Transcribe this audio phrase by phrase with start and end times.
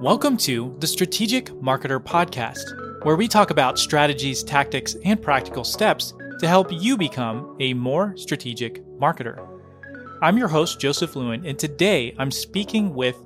[0.00, 6.14] Welcome to the Strategic Marketer Podcast, where we talk about strategies, tactics, and practical steps
[6.38, 9.46] to help you become a more strategic marketer.
[10.22, 13.22] I'm your host, Joseph Lewin, and today I'm speaking with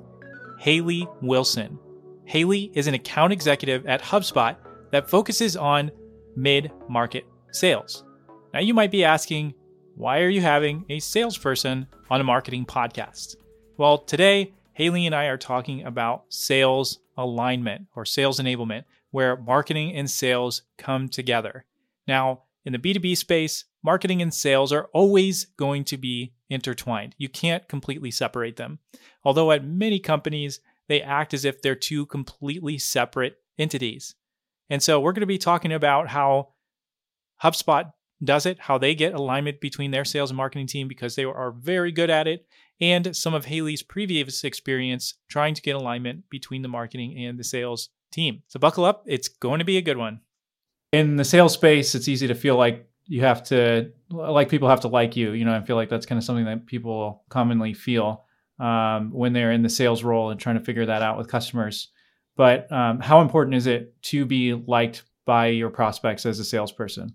[0.59, 1.79] Hailey Wilson.
[2.25, 4.57] Hailey is an account executive at HubSpot
[4.91, 5.91] that focuses on
[6.35, 8.03] mid market sales.
[8.53, 9.53] Now, you might be asking,
[9.95, 13.35] why are you having a salesperson on a marketing podcast?
[13.77, 19.93] Well, today, Hailey and I are talking about sales alignment or sales enablement, where marketing
[19.93, 21.65] and sales come together.
[22.07, 27.13] Now, in the B2B space, marketing and sales are always going to be intertwined.
[27.19, 28.79] You can't completely separate them.
[29.23, 34.15] Although at many companies, they act as if they're two completely separate entities.
[34.69, 36.53] And so we're going to be talking about how
[37.43, 37.91] HubSpot
[38.23, 41.51] does it, how they get alignment between their sales and marketing team because they are
[41.51, 42.45] very good at it,
[42.79, 47.43] and some of Hailey's previous experience trying to get alignment between the marketing and the
[47.43, 48.43] sales team.
[48.47, 50.21] So buckle up, it's going to be a good one.
[50.91, 54.81] In the sales space, it's easy to feel like you have to like people have
[54.81, 55.31] to like you.
[55.31, 58.25] You know, I feel like that's kind of something that people commonly feel
[58.59, 61.89] um, when they're in the sales role and trying to figure that out with customers.
[62.35, 67.13] But um, how important is it to be liked by your prospects as a salesperson?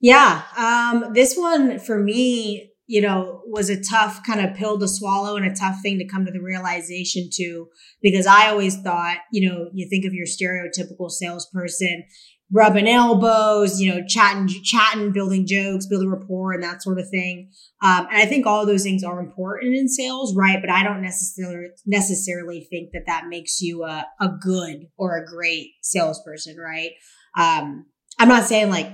[0.00, 4.88] Yeah, um, this one for me, you know, was a tough kind of pill to
[4.88, 7.66] swallow and a tough thing to come to the realization to
[8.00, 12.04] because I always thought, you know, you think of your stereotypical salesperson
[12.50, 17.50] rubbing elbows, you know, chatting, chatting, building jokes, building rapport, and that sort of thing.
[17.82, 20.58] Um, and I think all those things are important in sales, right?
[20.60, 25.26] But I don't necessarily necessarily think that that makes you a, a good or a
[25.26, 26.92] great salesperson, right?
[27.36, 27.86] Um,
[28.18, 28.92] I'm not saying like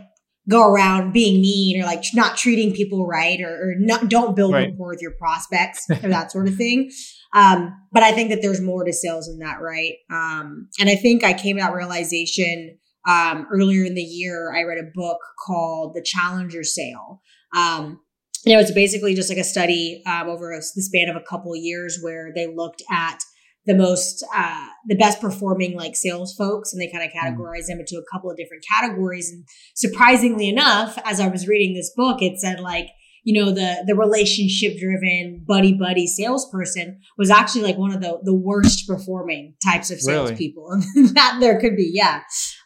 [0.49, 4.53] go around being mean or like not treating people right or, or not, don't build
[4.53, 4.71] right.
[4.71, 6.91] rapport with your prospects or that sort of thing.
[7.35, 9.95] Um, but I think that there's more to sales than that, right?
[10.11, 12.79] Um, and I think I came to that realization
[13.09, 14.53] um, earlier in the year.
[14.55, 17.21] I read a book called The Challenger Sale.
[17.57, 18.01] Um,
[18.45, 21.25] and it was basically just like a study um, over a, the span of a
[21.29, 23.19] couple of years where they looked at
[23.67, 27.21] the most uh, the best performing like sales folks and they kind of mm.
[27.21, 29.45] categorize them into a couple of different categories and
[29.75, 32.89] surprisingly enough as i was reading this book it said like
[33.23, 38.19] you know the the relationship driven buddy buddy salesperson was actually like one of the
[38.23, 41.09] the worst performing types of salespeople really?
[41.15, 42.21] that there could be yeah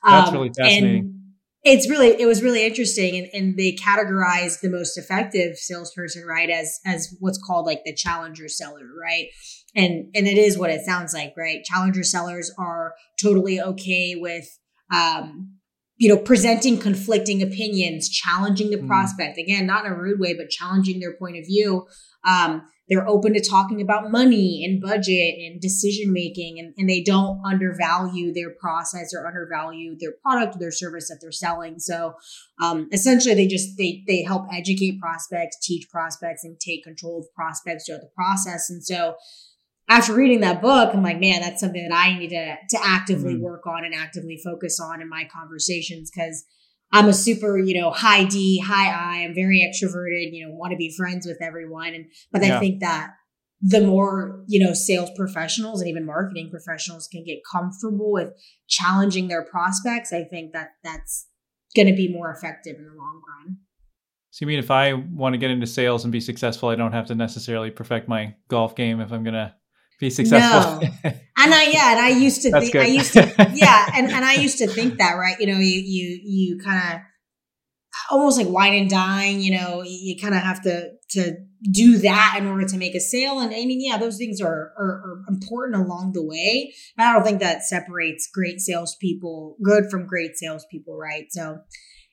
[0.04, 1.18] that's um, really fascinating
[1.69, 6.49] it's really it was really interesting and, and they categorized the most effective salesperson right
[6.49, 9.29] as as what's called like the challenger seller right?
[9.75, 11.62] And and it is what it sounds like right?
[11.65, 14.49] Challenger sellers are totally okay with
[14.95, 15.56] um
[15.99, 18.87] you know presenting conflicting opinions challenging the mm.
[18.87, 19.37] prospect.
[19.37, 21.87] Again not in a rude way but challenging their point of view.
[22.27, 27.03] Um they're open to talking about money and budget and decision making and, and they
[27.03, 32.15] don't undervalue their process or undervalue their product or their service that they're selling so
[32.62, 37.34] um, essentially they just they they help educate prospects teach prospects and take control of
[37.34, 39.15] prospects throughout the process and so
[39.88, 43.34] after reading that book, I'm like, man, that's something that I need to to actively
[43.34, 43.43] mm-hmm.
[43.43, 46.44] work on and actively focus on in my conversations because
[46.93, 49.25] I'm a super, you know, high D, high I.
[49.25, 51.94] I'm very extroverted, you know, want to be friends with everyone.
[51.94, 52.56] And but yeah.
[52.56, 53.10] I think that
[53.60, 58.31] the more, you know, sales professionals and even marketing professionals can get comfortable with
[58.69, 61.26] challenging their prospects, I think that that's
[61.75, 63.56] going to be more effective in the long run.
[64.31, 66.93] So you mean if I want to get into sales and be successful, I don't
[66.93, 69.55] have to necessarily perfect my golf game if I'm going to
[69.98, 70.81] be successful.
[70.81, 71.10] No.
[71.36, 74.34] and I yeah, and I used to think I used to yeah, and, and I
[74.34, 75.36] used to think that, right?
[75.41, 77.00] You know, you you you kind of
[78.10, 81.37] almost like wine and dine, you know, you, kind of have to to
[81.70, 83.41] do that in order to make a sale.
[83.41, 86.72] And I mean, yeah, those things are, are, are important along the way.
[86.97, 91.26] But I don't think that separates great salespeople, good from great salespeople, right?
[91.31, 91.58] So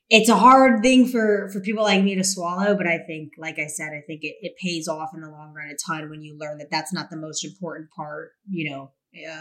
[0.10, 3.58] it's a hard thing for for people like me to swallow but i think like
[3.58, 5.70] i said i think it, it pays off in the long run.
[5.70, 8.92] A ton when you learn that that's not the most important part you know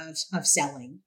[0.09, 1.01] of, of selling.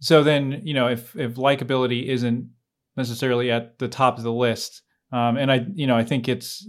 [0.00, 2.50] So then you know if if likability isn't
[2.96, 4.82] necessarily at the top of the list
[5.12, 6.68] um, and i you know i think it's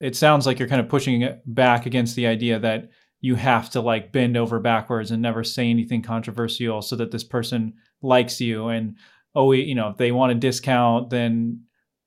[0.00, 2.90] it sounds like you're kind of pushing back against the idea that
[3.20, 7.24] you have to like bend over backwards and never say anything controversial so that this
[7.24, 7.72] person
[8.02, 8.68] likes you.
[8.68, 8.96] And
[9.36, 11.60] always, you know, if they want a discount, then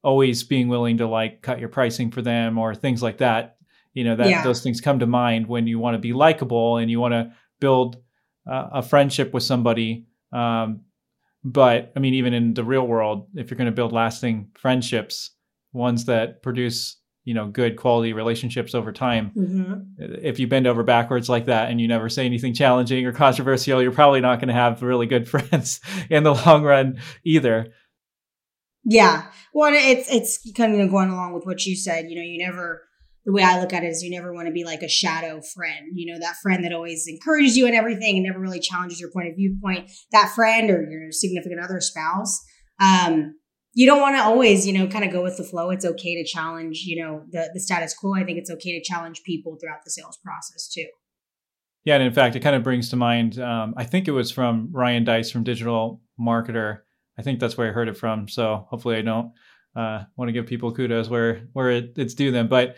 [0.04, 3.58] always being willing to like cut your pricing for them or things like that.
[3.94, 4.44] You know, that yeah.
[4.44, 7.32] those things come to mind when you want to be likable and you want to
[7.60, 7.98] build
[8.50, 10.08] uh, a friendship with somebody.
[10.32, 10.82] Um,
[11.44, 15.32] but I mean, even in the real world, if you're going to build lasting friendships,
[15.72, 16.99] ones that produce
[17.30, 19.74] you know good quality relationships over time Mm-hmm.
[20.32, 23.82] if you bend over backwards like that and you never say anything challenging or controversial
[23.84, 25.80] you're probably not going to have really good friends
[26.10, 26.88] in the long run
[27.24, 27.58] either
[28.86, 29.26] Yeah.
[29.54, 32.06] Well, it's it's kind of going along with what you said.
[32.10, 32.82] You know, you never.
[33.26, 35.42] The way I look at it is, you never want to be like a shadow
[35.54, 35.88] friend.
[35.94, 39.12] You know, that friend that always encourages you and everything, and never really challenges your
[39.12, 39.92] point of viewpoint.
[40.12, 42.40] That friend or your significant other, spouse.
[42.82, 43.36] Um,
[43.74, 45.70] you don't want to always, you know, kind of go with the flow.
[45.70, 48.14] It's okay to challenge, you know, the the status quo.
[48.16, 50.88] I think it's okay to challenge people throughout the sales process too.
[51.86, 54.32] yeah and in fact it kind of brings to mind um, i think it was
[54.32, 56.80] from ryan Deiss from digital marketer
[57.18, 59.32] i think that's where i heard it from so hopefully i don't
[59.76, 62.76] uh, want to give people kudos where where it, it's due them but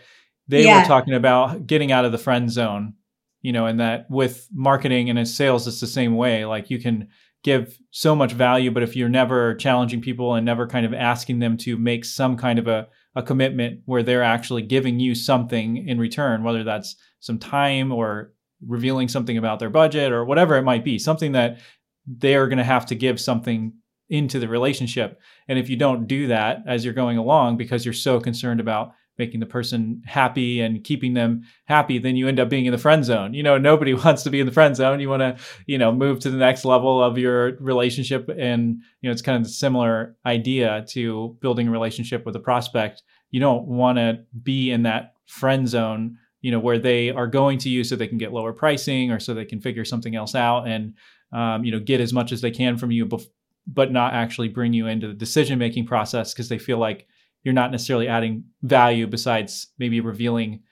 [0.48, 0.80] they Yeah.
[0.82, 2.94] were talking about getting out of the friend zone
[3.40, 6.78] you know and that with marketing and in sales it's the same way like you
[6.78, 7.08] can
[7.42, 11.38] give so much value but if you're never challenging people and never kind of asking
[11.38, 15.88] them to make some kind of a, a commitment where they're actually giving you something
[15.88, 18.32] in return whether that's some time or
[18.66, 21.58] revealing something about their budget or whatever it might be something that
[22.06, 23.72] they're going to have to give something
[24.08, 25.20] into the relationship.
[25.48, 28.92] And if you don't do that as you're going along because you're so concerned about
[29.22, 32.84] making the person happy and keeping them happy then you end up being in the
[32.86, 33.34] friend zone.
[33.34, 35.00] You know nobody wants to be in the friend zone.
[35.00, 35.36] You want to
[35.66, 38.28] you know move to the next level of your relationship.
[38.28, 42.40] And you know it's kind of a similar idea to building a relationship with a
[42.40, 43.02] prospect.
[43.30, 47.56] You don't want to be in that friend zone you know where they are going
[47.56, 50.34] to you so they can get lower pricing or so they can figure something else
[50.34, 50.94] out and
[51.32, 53.30] um, you know get as much as they can from you bef-
[53.66, 57.06] but not actually bring you into the decision making process because they feel like
[57.42, 60.62] you're not necessarily adding value besides maybe revealing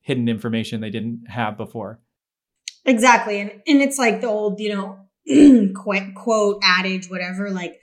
[0.00, 2.00] hidden information they didn't have before
[2.88, 3.40] Exactly.
[3.40, 7.74] And and it's like the old, you know, quote, quote adage, whatever, like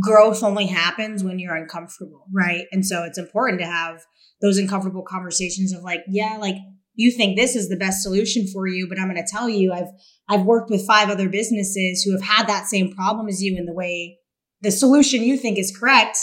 [0.00, 2.64] growth only happens when you're uncomfortable, right?
[2.72, 4.00] And so it's important to have
[4.40, 6.56] those uncomfortable conversations of like, yeah, like
[6.94, 9.72] you think this is the best solution for you, but I'm going to tell you
[9.72, 9.90] I've
[10.28, 13.66] I've worked with five other businesses who have had that same problem as you in
[13.66, 14.16] the way
[14.62, 16.18] the solution you think is correct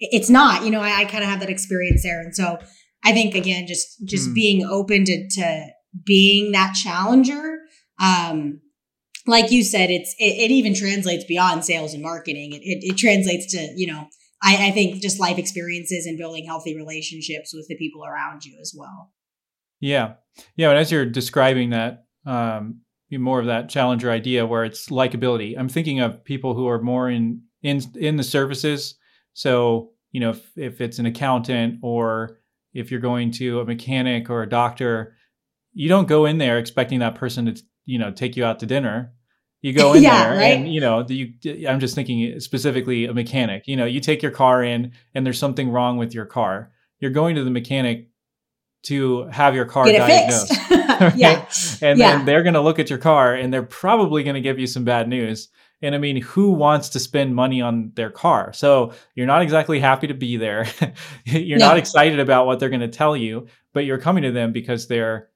[0.00, 2.58] it's not you know i, I kind of have that experience there and so
[3.04, 4.34] i think again just just Hmm.
[4.34, 5.66] being open to to
[6.04, 7.58] being that challenger
[8.00, 8.60] um
[9.26, 12.96] like you said it's it, it even translates beyond sales and marketing it, it, it
[12.96, 14.06] translates to you know
[14.40, 18.56] I, I think just life experiences and building healthy relationships with the people around you
[18.60, 19.12] as well
[19.80, 20.14] Yeah,
[20.56, 20.70] yeah.
[20.70, 22.80] And as you're describing that, um,
[23.10, 25.56] more of that challenger idea where it's likability.
[25.58, 28.97] I'm thinking of people who are more in in in the services.
[29.38, 32.40] So you know, if if it's an accountant or
[32.74, 35.14] if you're going to a mechanic or a doctor,
[35.72, 38.66] you don't go in there expecting that person to you know take you out to
[38.66, 39.12] dinner.
[39.62, 40.58] You go in Yeah, there right.
[40.58, 41.34] and you know you,
[41.68, 43.68] I'm just thinking specifically a mechanic.
[43.68, 46.72] You know, you take your car in and there's something wrong with your car.
[46.98, 48.08] You're going to the mechanic
[48.84, 50.52] to have your car diagnosed.
[50.52, 50.70] fixed
[51.00, 51.14] right?
[51.16, 51.46] yeah
[51.80, 52.16] And Yeah.
[52.16, 54.66] then they're going to look at your car and they're probably going to give you
[54.66, 55.48] some bad news.
[55.80, 58.52] And I mean, who wants to spend money on their car?
[58.52, 60.66] So you're not exactly happy to be there.
[61.24, 61.68] you're No.
[61.68, 64.88] not excited about what they're going to tell you, but you're coming to them because
[64.88, 65.28] they're,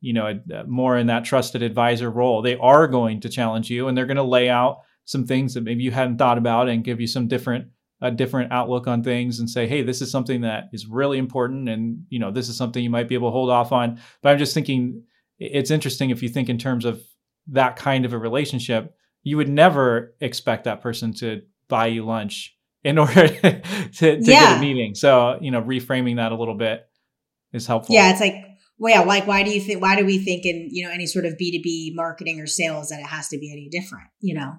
[0.00, 2.40] you know, more in that trusted advisor role.
[2.42, 5.62] They are going to challenge you and they're going to lay out some things that
[5.64, 7.66] maybe you hadn't thought about and give you some different
[8.00, 11.68] a different outlook on things and say, hey, this is something that is really important,
[11.68, 14.00] and you know, this is something you might be able to hold off on.
[14.22, 15.04] But I'm just thinking
[15.38, 17.00] it's interesting if you think in terms of
[17.48, 18.92] that kind of a relationship,
[19.22, 23.60] you would never expect that person to buy you lunch in order to,
[23.92, 24.94] to get a meeting.
[24.94, 26.82] So, you know, reframing that a little bit
[27.52, 27.94] is helpful.
[27.94, 28.34] Yeah, it's like,
[28.78, 31.06] well, yeah, like why do you think why do we think in, you know, any
[31.06, 34.54] sort of B2B marketing or sales that it has to be any different, you know?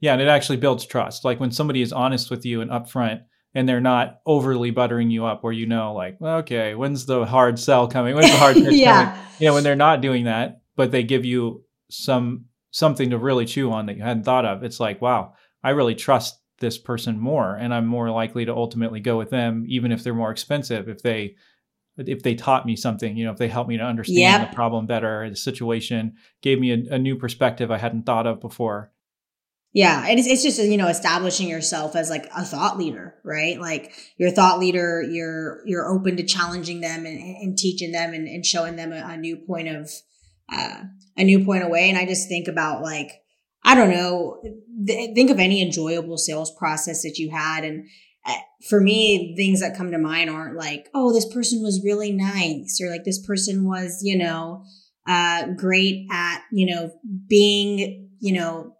[0.00, 1.24] Yeah, and it actually builds trust.
[1.24, 3.22] Like when somebody is honest with you and upfront
[3.54, 7.24] and they're not overly buttering you up where you know like, well, okay, when's the
[7.24, 8.14] hard sell coming?
[8.14, 8.78] When's the hard pitch coming?
[8.78, 9.18] yeah.
[9.38, 12.44] you know when they're not doing that but they give you some
[12.76, 15.32] something to really chew on that you hadn't thought of it's like wow
[15.64, 19.64] i really trust this person more and i'm more likely to ultimately go with them
[19.66, 21.34] even if they're more expensive if they
[21.96, 24.50] if they taught me something you know if they helped me to understand Yep.
[24.50, 28.40] the problem better the situation gave me a, a new perspective i hadn't thought of
[28.40, 28.92] before
[29.72, 33.58] Yeah, and it's, it's just you know establishing yourself as like a thought leader, right?
[33.60, 38.26] Like you're thought leader, you're you're open to challenging them and, and teaching them and,
[38.26, 39.90] and showing them a, a new point of
[40.52, 40.82] uh,
[41.16, 41.88] a new point away.
[41.88, 43.10] And I just think about like
[43.64, 44.40] I don't know,
[44.86, 47.88] th- think of any enjoyable sales process that you had, and
[48.24, 48.34] uh,
[48.68, 52.80] for me, things that come to mind aren't like, oh, this person was really nice,
[52.80, 54.62] or like this person was, you know,
[55.08, 56.92] uh, great at you know
[57.28, 58.76] being, you know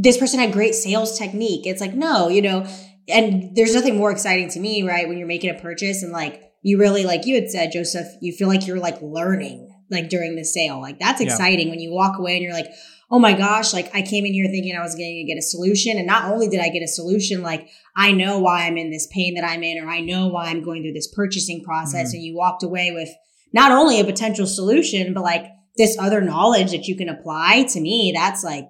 [0.00, 1.66] this person had great sales technique.
[1.66, 2.66] It's like, no, you know,
[3.08, 5.08] and there's nothing more exciting to me, right?
[5.08, 8.32] When you're making a purchase and like you really, like you had said, Joseph, you
[8.32, 10.80] feel like you're like learning like during the sale.
[10.80, 11.72] Like that's exciting yeah.
[11.72, 12.70] when you walk away and you're like,
[13.10, 15.42] oh my gosh, like I came in here thinking I was going to get a
[15.42, 15.96] solution.
[15.96, 19.08] And not only did I get a solution, like I know why I'm in this
[19.10, 22.08] pain that I'm in, or I know why I'm going through this purchasing process.
[22.08, 22.16] Mm-hmm.
[22.16, 23.08] And you walked away with
[23.52, 25.46] not only a potential solution, but like
[25.78, 28.12] this other knowledge that you can apply to me.
[28.14, 28.68] That's like,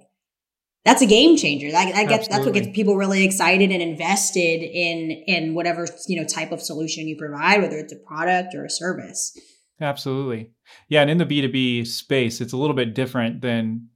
[0.84, 1.72] that's a game changer.
[1.72, 6.18] That, that gets, that's what gets people really excited and invested in, in whatever, you
[6.18, 9.36] know, type of solution you provide, whether it's a product or a service.
[9.80, 10.52] Absolutely.
[10.88, 11.02] Yeah.
[11.02, 13.88] And in the B2B space, it's a little bit different than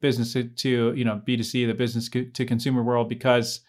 [0.00, 3.60] business to, you know, B2C, the business to consumer world, because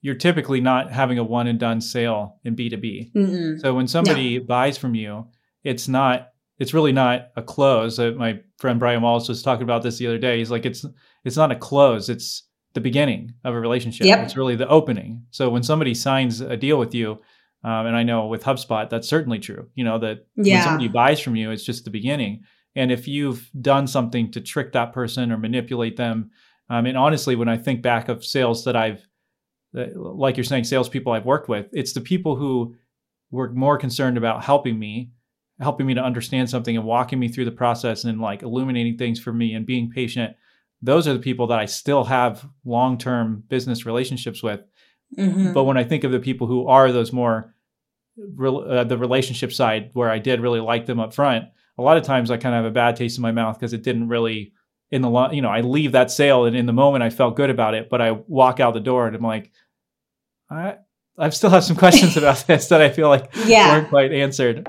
[0.00, 3.12] you're typically not having a one and done sale in B2B.
[3.12, 3.60] Mm-mm.
[3.60, 4.44] So when somebody no.
[4.44, 5.26] buys from you,
[5.62, 6.28] it's not,
[6.58, 7.98] it's really not a close.
[7.98, 10.38] Uh, my friend Brian Wallace was talking about this the other day.
[10.38, 10.84] He's like, it's,
[11.24, 12.08] it's not a close.
[12.08, 12.42] It's
[12.74, 14.06] the beginning of a relationship.
[14.06, 14.18] Yep.
[14.24, 15.24] It's really the opening.
[15.30, 17.20] So when somebody signs a deal with you,
[17.64, 19.68] um, and I know with HubSpot, that's certainly true.
[19.74, 20.56] You know, that yeah.
[20.56, 22.42] when somebody buys from you, it's just the beginning.
[22.76, 26.30] And if you've done something to trick that person or manipulate them,
[26.68, 29.06] um, and honestly, when I think back of sales that I've,
[29.72, 32.74] like you're saying, salespeople I've worked with, it's the people who
[33.30, 35.12] were more concerned about helping me,
[35.60, 39.18] helping me to understand something and walking me through the process and like illuminating things
[39.18, 40.36] for me and being patient.
[40.82, 44.60] Those are the people that I still have long term business relationships with.
[45.18, 45.52] Mm-hmm.
[45.52, 47.53] But when I think of the people who are those more
[48.18, 51.46] uh, the relationship side where I did really like them up front,
[51.78, 53.72] a lot of times I kind of have a bad taste in my mouth because
[53.72, 54.52] it didn't really
[54.90, 57.50] in the you know I leave that sale and in the moment I felt good
[57.50, 59.52] about it, but I walk out the door and I'm like,
[60.50, 60.76] I
[61.18, 63.72] I still have some questions about this that I feel like yeah.
[63.72, 64.68] weren't quite answered.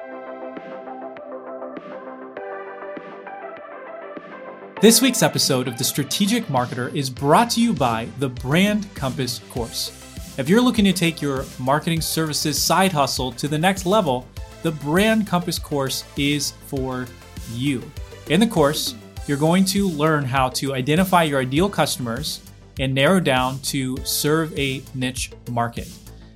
[4.82, 9.40] This week's episode of The Strategic Marketer is brought to you by the Brand Compass
[9.50, 10.05] course.
[10.38, 14.28] If you're looking to take your marketing services side hustle to the next level,
[14.64, 17.08] the Brand Compass course is for
[17.54, 17.82] you.
[18.28, 18.96] In the course,
[19.28, 22.42] you're going to learn how to identify your ideal customers
[22.82, 25.90] and narrow down to serve a niche market.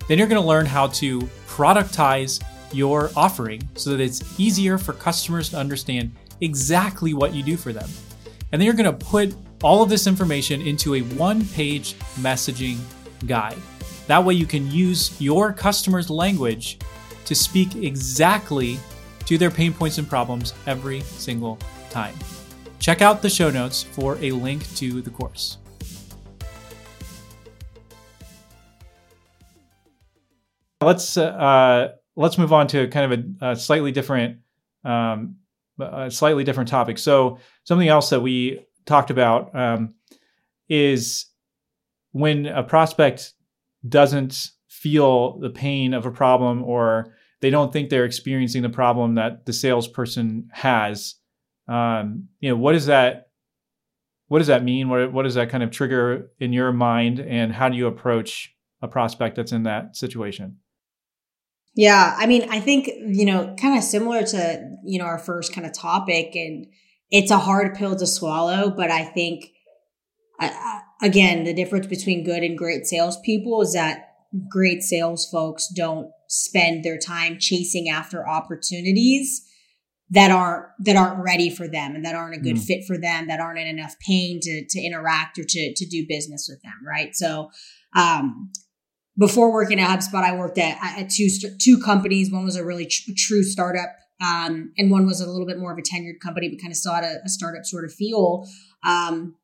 [0.07, 2.41] Then you're going to learn how to productize
[2.71, 7.73] your offering so that it's easier for customers to understand exactly what you do for
[7.73, 7.89] them.
[8.53, 12.77] And then you're going to put all of this information into a one page messaging
[13.27, 13.57] guide.
[14.09, 16.79] That way, you can use your customer's language
[17.25, 18.79] to speak exactly
[19.27, 21.59] to their pain points and problems every single
[21.91, 22.15] time.
[22.79, 25.59] Check out the show notes for a link to the course.
[30.81, 34.39] Let's uh, let's move on to kind of a, a slightly different
[34.83, 35.35] um,
[35.79, 36.97] a slightly different topic.
[36.97, 39.93] So something else that we talked about um,
[40.67, 41.27] is
[42.11, 43.33] when a prospect
[43.87, 49.15] doesn't feel the pain of a problem or they don't think they're experiencing the problem
[49.15, 51.15] that the salesperson has.
[51.67, 53.27] Um, you know what does that
[54.27, 54.89] what does that mean?
[54.89, 57.19] What, what does that kind of trigger in your mind?
[57.19, 60.57] And how do you approach a prospect that's in that situation?
[61.75, 65.53] Yeah i mean i think you know kind of similar to you know our first
[65.53, 66.65] kind of topic and
[67.11, 69.45] it's a hard pill to swallow but i think
[71.01, 74.09] again, the difference between good and great salespeople is that
[74.49, 79.45] great sales folks don't spend their time chasing after opportunities
[80.11, 82.63] that aren't that aren't ready for them and that aren't a good mm.
[82.63, 86.05] fit for them that aren't in enough pain to to interact or to to do
[86.07, 87.15] business with them right?
[87.15, 87.49] So
[87.95, 88.51] um
[89.17, 91.27] before working at HubSpot I worked at at two
[91.59, 92.31] two companies.
[92.31, 93.89] One was a really tr- true startup
[94.21, 96.77] um and one was a little bit more of a tenured company but kind of
[96.77, 98.47] saw had a, a startup sort of feel.
[98.83, 99.35] Um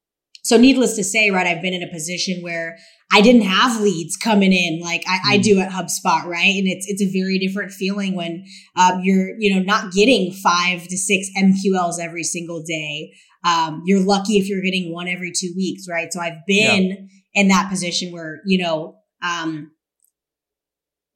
[0.45, 2.77] so needless to say, right, I've been in a position where
[3.11, 5.41] I didn't have leads coming in like I, I hmm.
[5.41, 6.53] do at HubSpot, right?
[6.55, 10.87] And it's it's a very different feeling when um, you're you know not getting five
[10.87, 13.11] to six MQLs every single day.
[13.43, 16.13] Um, you're lucky if you're getting one every two weeks, right?
[16.13, 16.89] So I've been
[17.33, 17.41] yeah.
[17.41, 19.71] in that position where you know um,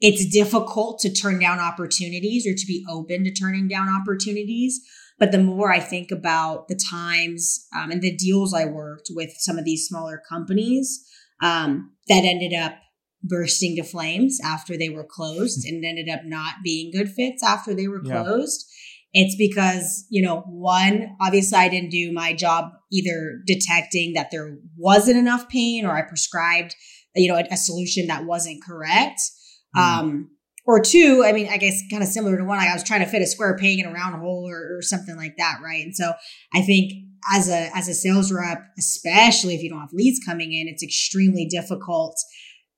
[0.02, 4.82] it's difficult to turn down opportunities or to be open to turning down opportunities.
[5.20, 9.32] But the more I think about the times um, and the deals I worked with
[9.38, 11.06] some of these smaller companies
[11.44, 12.76] um, that ended up
[13.22, 17.74] bursting to flames after they were closed and ended up not being good fits after
[17.74, 18.66] they were closed.
[19.14, 19.24] Yeah.
[19.24, 24.58] It's because, you know, one, obviously I didn't do my job either detecting that there
[24.78, 26.76] wasn't enough pain or I prescribed,
[27.16, 29.20] you know, a, a solution that wasn't correct.
[29.76, 29.82] Mm.
[29.82, 30.30] Um,
[30.70, 33.00] or two, I mean, I guess kind of similar to one, like I was trying
[33.00, 35.84] to fit a square peg in a round hole or, or something like that, right?
[35.84, 36.14] And so
[36.54, 36.94] I think
[37.34, 40.84] as a as a sales rep, especially if you don't have leads coming in, it's
[40.84, 42.16] extremely difficult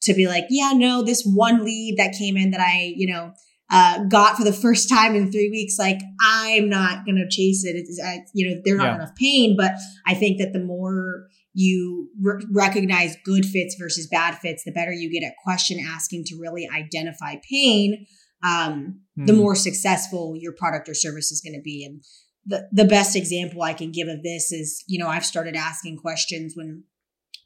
[0.03, 3.33] to be like, yeah, no, this one lead that came in that I, you know,
[3.69, 7.65] uh, got for the first time in three weeks, like I'm not going to chase
[7.65, 7.75] it.
[7.75, 8.95] It's, uh, you know, they're not yeah.
[8.95, 9.73] enough pain, but
[10.07, 14.91] I think that the more you re- recognize good fits versus bad fits, the better
[14.91, 18.05] you get at question asking to really identify pain,
[18.43, 19.27] um, mm.
[19.27, 19.39] the hmm.
[19.39, 21.85] more successful your product or service is going to be.
[21.85, 22.03] And
[22.45, 25.97] the, the best example I can give of this is, you know, I've started asking
[25.97, 26.83] questions when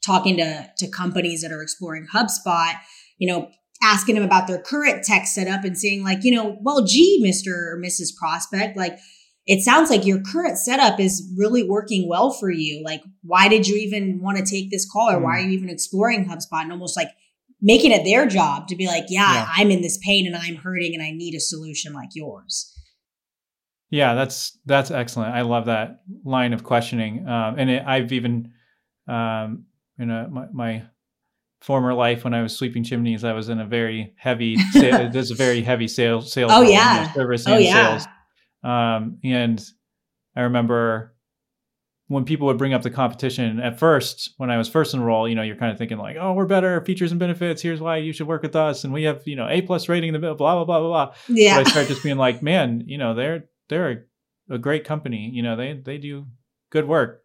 [0.05, 2.73] talking to, to companies that are exploring HubSpot,
[3.17, 3.49] you know,
[3.83, 7.51] asking them about their current tech setup and saying like, you know, well, gee, Mr.
[7.51, 8.15] or Mrs.
[8.17, 8.97] Prospect, like,
[9.45, 12.83] it sounds like your current setup is really working well for you.
[12.83, 15.23] Like, why did you even want to take this call or mm.
[15.23, 17.09] why are you even exploring HubSpot and almost like
[17.61, 20.55] making it their job to be like, yeah, yeah, I'm in this pain and I'm
[20.55, 22.71] hurting and I need a solution like yours.
[23.91, 25.35] Yeah, that's that's excellent.
[25.35, 27.27] I love that line of questioning.
[27.27, 28.51] Um, and it, I've even,
[29.07, 29.65] um,
[29.99, 30.83] you know, my, my
[31.61, 35.35] former life when I was sweeping chimneys, I was in a very heavy, there's a
[35.35, 36.51] very heavy sales sales.
[36.53, 37.97] Oh yeah, service oh, and yeah.
[37.99, 38.07] sales
[38.65, 39.63] um, and
[40.35, 41.15] I remember
[42.07, 45.35] when people would bring up the competition at first, when I was first enrolled, you
[45.35, 47.61] know, you're kind of thinking like, oh, we're better features and benefits.
[47.61, 48.83] Here's why you should work with us.
[48.83, 51.05] And we have, you know, A plus rating in the middle, blah, blah, blah, blah,
[51.05, 51.15] blah.
[51.29, 51.57] Yeah.
[51.57, 54.05] But I started just being like, man, you know, they're, they're
[54.49, 55.31] a, a great company.
[55.33, 56.27] You know, they, they do
[56.69, 57.23] good work.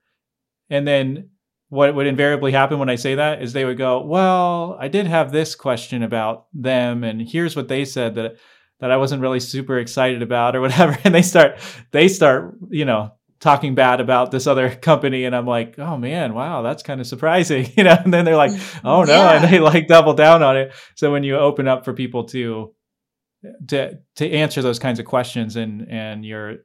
[0.70, 1.30] And then
[1.68, 5.06] what would invariably happen when I say that is they would go, well, I did
[5.06, 7.04] have this question about them.
[7.04, 8.36] And here's what they said that
[8.80, 10.98] that I wasn't really super excited about or whatever.
[11.04, 11.58] And they start,
[11.90, 15.24] they start, you know, talking bad about this other company.
[15.24, 17.96] And I'm like, oh man, wow, that's kind of surprising, you know?
[18.04, 18.52] And then they're like,
[18.84, 19.12] oh no.
[19.12, 19.42] Yeah.
[19.42, 20.72] And they like double down on it.
[20.96, 22.74] So when you open up for people to,
[23.68, 26.58] to, to answer those kinds of questions and, and you're,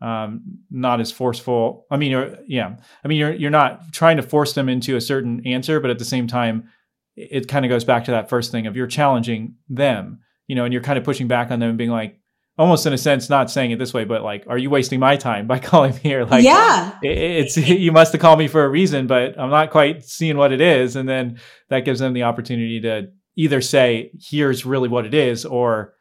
[0.00, 1.86] um, not as forceful.
[1.88, 2.74] I mean, you're, yeah,
[3.04, 6.00] I mean, you're, you're not trying to force them into a certain answer, but at
[6.00, 6.70] the same time,
[7.14, 10.18] it kind of goes back to that first thing of you're challenging them
[10.52, 12.20] you know, and you're kind of pushing back on them and being like,
[12.58, 15.16] almost in a sense, not saying it this way, but like, are you wasting my
[15.16, 16.26] time by calling me here?
[16.26, 20.04] Like, yeah, it's you must have called me for a reason, but I'm not quite
[20.04, 24.66] seeing what it is, and then that gives them the opportunity to either say, here's
[24.66, 25.94] really what it is, or,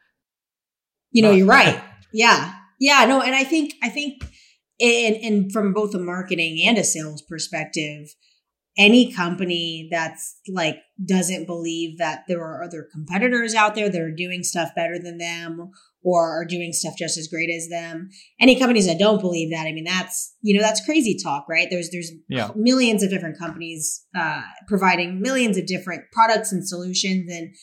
[1.12, 1.82] you know, uh, you're right.
[2.12, 4.21] Yeah, yeah, no, and I think I think,
[4.82, 8.10] and and from both a marketing and a sales perspective
[8.77, 14.12] any company that's like doesn't believe that there are other competitors out there that are
[14.12, 15.71] doing stuff better than them
[16.03, 18.10] or are doing stuff just as great as them.
[18.39, 21.67] Any companies that don't believe that i mean that's you know that's crazy talk right?
[21.69, 22.49] There's there's yeah.
[22.55, 27.53] millions of different companies uh, providing millions of different products and solutions and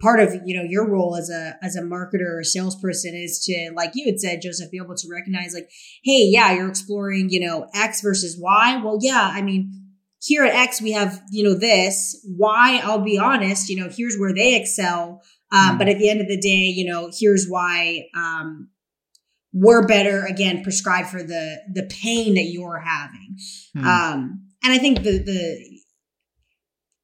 [0.00, 3.70] part of you know your role as a as a marketer or salesperson is to
[3.74, 5.70] like you had said joseph be able to recognize like
[6.04, 8.78] hey yeah you're exploring you know x versus y.
[8.84, 9.85] Well yeah i mean
[10.20, 12.24] here at X, we have, you know, this.
[12.36, 12.80] Why?
[12.82, 15.22] I'll be honest, you know, here's where they excel.
[15.52, 15.78] Um, mm.
[15.78, 18.68] But at the end of the day, you know, here's why um,
[19.52, 23.36] we're better, again, prescribed for the the pain that you're having.
[23.76, 23.84] Mm.
[23.84, 25.76] Um, and I think the the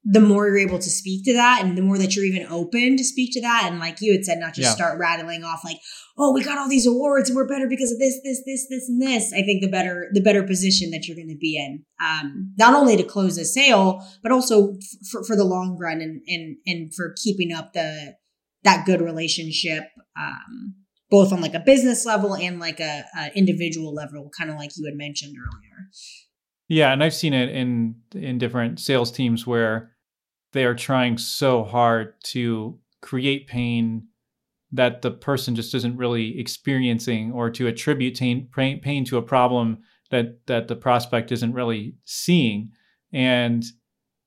[0.05, 2.97] the more you're able to speak to that and the more that you're even open
[2.97, 3.63] to speak to that.
[3.65, 4.75] And like you had said not just yeah.
[4.75, 5.79] start rattling off like
[6.17, 8.89] oh we got all these awards and we're better because of this this this this
[8.89, 9.31] and this.
[9.33, 12.73] I think the better the better position that you're going to be in um, not
[12.73, 14.73] only to close a sale but also
[15.09, 18.15] for, for the long run and and and for keeping up the
[18.63, 19.83] that good relationship
[20.17, 20.75] um,
[21.09, 24.71] both on like a business level and like a, a individual level kind of like
[24.75, 25.89] you had mentioned earlier.
[26.67, 29.92] Yeah and i've seen it in in different sales teams where
[30.53, 34.07] they are trying so hard to create pain
[34.71, 39.79] that the person just isn't really experiencing or to attribute pain, pain to a problem
[40.09, 42.71] that that the prospect isn't really seeing.
[43.11, 43.63] And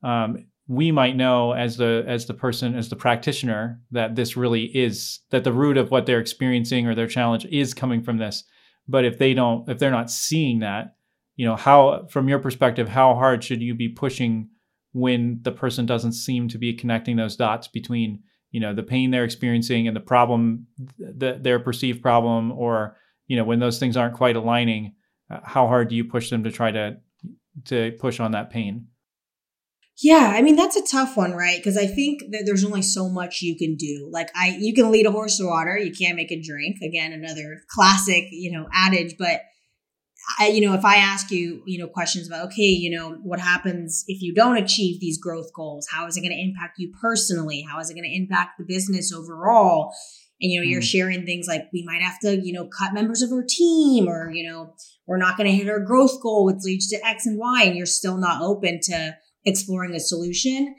[0.02, 4.64] um, we might know as the as the person as the practitioner that this really
[4.64, 8.44] is that the root of what they're experiencing or their challenge is coming from this.
[8.88, 10.96] But if they don't if they're not seeing that
[11.36, 14.48] you know how from your perspective how hard should you be pushing
[14.96, 18.18] when the person doesn't seem to be connecting those dots between
[18.50, 20.66] you know the pain they're experiencing and the problem
[20.98, 24.94] the, their perceived problem or you know when those things aren't quite aligning
[25.30, 26.96] uh, how hard do you push them to try to
[27.66, 28.86] to push on that pain?
[30.02, 31.58] Yeah i mean that's a tough one right?
[31.58, 34.08] Because i think that there's only so much you can do.
[34.10, 36.76] Like i you can lead a horse to water you can't make a drink.
[36.82, 39.42] Again another classic you know adage but
[40.38, 43.38] I, you know, if I ask you, you know, questions about, okay, you know, what
[43.38, 45.86] happens if you don't achieve these growth goals?
[45.90, 47.64] How is it going to impact you personally?
[47.68, 49.92] How is it going to impact the business overall?
[50.40, 50.70] And, you know, mm.
[50.70, 54.08] you're sharing things like we might have to, you know, cut members of our team
[54.08, 54.74] or, you know,
[55.06, 57.76] we're not going to hit our growth goal, which leads to X and Y, and
[57.76, 60.74] you're still not open to exploring a solution.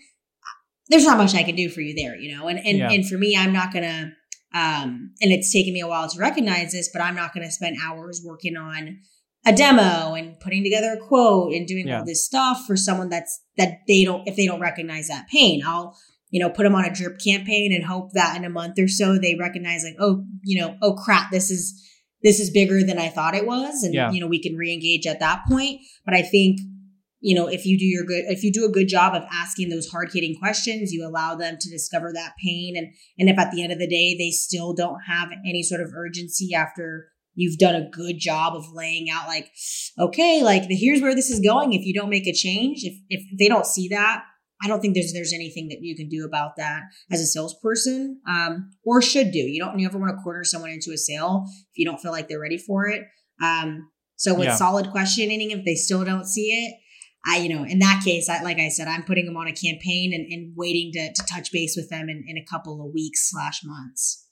[0.90, 2.92] There's not much I can do for you there, you know, and, and, yeah.
[2.92, 4.12] and for me, I'm not going to,
[4.54, 7.52] Um, and it's taken me a while to recognize this, but I'm not going to
[7.52, 9.00] spend hours working on
[9.48, 12.00] a demo and putting together a quote and doing yeah.
[12.00, 15.62] all this stuff for someone that's that they don't if they don't recognize that pain.
[15.66, 15.98] I'll
[16.30, 18.88] you know put them on a drip campaign and hope that in a month or
[18.88, 21.82] so they recognize like oh you know oh crap this is
[22.24, 24.12] this is bigger than I thought it was and yeah.
[24.12, 25.80] you know we can re-engage at that point.
[26.04, 26.60] But I think
[27.22, 29.70] you know if you do your good if you do a good job of asking
[29.70, 33.52] those hard hitting questions you allow them to discover that pain and and if at
[33.52, 37.58] the end of the day they still don't have any sort of urgency after you've
[37.58, 39.50] done a good job of laying out like
[39.98, 43.40] okay like here's where this is going if you don't make a change if if
[43.40, 44.24] they don't see that
[44.62, 48.20] i don't think there's there's anything that you can do about that as a salesperson
[48.28, 51.46] um, or should do you don't you ever want to corner someone into a sale
[51.46, 53.04] if you don't feel like they're ready for it
[53.42, 54.56] um, so with yeah.
[54.56, 56.76] solid questioning if they still don't see it
[57.30, 59.52] I, you know, in that case, I, like I said, I'm putting them on a
[59.52, 62.94] campaign and, and waiting to, to touch base with them in, in a couple of
[62.94, 64.27] weeks slash months.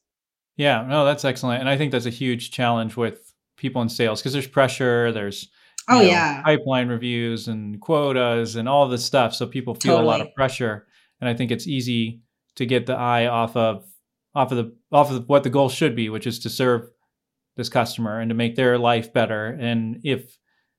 [0.57, 1.59] Yeah, no, that's excellent.
[1.59, 5.49] And I think that's a huge challenge with people in sales because there's pressure, there's
[5.89, 9.33] oh know, yeah, pipeline reviews and quotas and all this stuff.
[9.33, 10.03] So people feel totally.
[10.03, 10.87] a lot of pressure.
[11.19, 12.21] And I think it's easy
[12.55, 13.85] to get the eye off of
[14.33, 16.89] off of the off of what the goal should be, which is to serve
[17.55, 19.47] this customer and to make their life better.
[19.47, 20.37] And if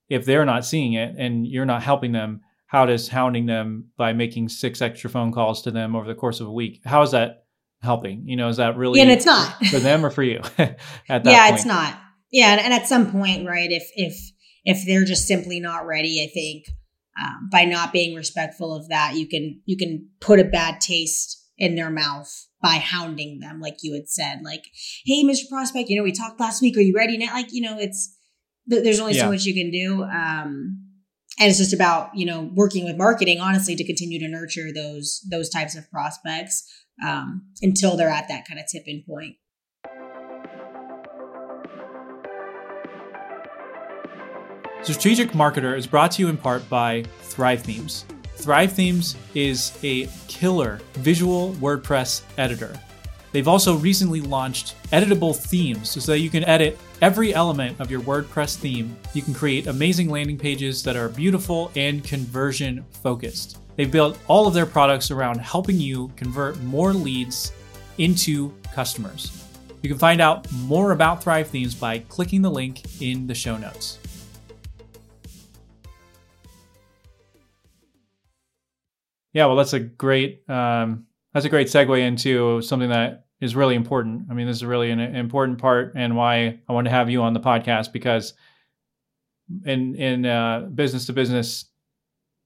[0.08, 4.12] if they're not seeing it and you're not helping them, how does hounding them by
[4.12, 7.10] making six extra phone calls to them over the course of a week, how is
[7.12, 7.45] that
[7.86, 8.28] helping?
[8.28, 10.78] You know, is that really yeah, and it's not for them or for you at
[11.08, 11.54] that Yeah, point?
[11.54, 11.98] it's not.
[12.30, 14.14] Yeah, and, and, at some point, right, if if
[14.64, 16.66] if they're just simply not ready, I think
[17.18, 21.42] um, by not being respectful of that, you can you can put a bad taste
[21.56, 22.30] in their mouth
[22.62, 24.64] by hounding them, like you had said, like,
[25.06, 25.48] "Hey, Mr.
[25.48, 26.76] Prospect, you know, we talked last week.
[26.76, 28.14] Are you ready now?" Like, you know, it's
[28.66, 29.22] there's only yeah.
[29.22, 30.02] so much you can do.
[30.02, 30.86] Um,
[31.38, 35.24] and it's just about you know working with marketing honestly to continue to nurture those
[35.30, 36.64] those types of prospects
[37.04, 39.36] um, until they're at that kind of tipping point.
[44.82, 48.04] Strategic Marketer is brought to you in part by Thrive Themes.
[48.36, 52.78] Thrive Themes is a killer visual WordPress editor.
[53.32, 58.00] They've also recently launched editable themes so that you can edit every element of your
[58.00, 58.96] WordPress theme.
[59.12, 63.58] You can create amazing landing pages that are beautiful and conversion focused.
[63.76, 67.52] They've built all of their products around helping you convert more leads
[67.98, 69.44] into customers.
[69.82, 73.56] You can find out more about Thrive Themes by clicking the link in the show
[73.56, 73.98] notes.
[79.32, 83.74] Yeah, well, that's a great um, that's a great segue into something that is really
[83.74, 84.22] important.
[84.30, 87.20] I mean, this is really an important part, and why I want to have you
[87.20, 88.32] on the podcast because
[89.66, 91.66] in in uh, business to business